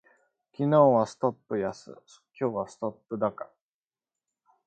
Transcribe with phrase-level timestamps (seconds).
[0.57, 1.91] 昨日はストップ安、
[2.39, 3.51] 今日はストップ高